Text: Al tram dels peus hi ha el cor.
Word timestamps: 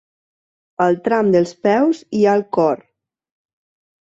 Al 0.85 0.97
tram 1.07 1.29
dels 1.35 1.53
peus 1.67 2.01
hi 2.21 2.25
ha 2.31 2.35
el 2.41 2.45
cor. 2.59 2.83